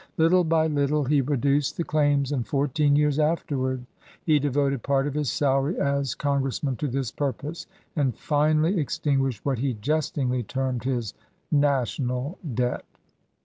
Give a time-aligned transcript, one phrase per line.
[0.17, 3.85] Little by little he reduced the claims, and fourteen years afterward
[4.25, 9.19] he devoted part of his salary as con gressman to this purpose, and finally extin
[9.19, 11.13] guished what he jestingly termed his
[11.51, 12.83] "national debt."